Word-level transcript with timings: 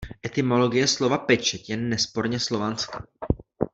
Etymologie 0.25 0.87
slova 0.87 1.17
pečeť 1.19 1.69
je 1.69 1.77
nesporně 1.77 2.39
slovanská. 2.39 3.07